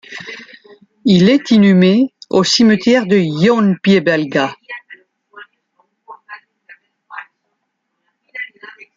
Il 1.05 1.29
est 1.29 1.51
inhumé 1.51 2.11
au 2.31 2.43
cimetière 2.43 3.05
de 3.05 3.19
Jaunpiebalga. 3.19 4.51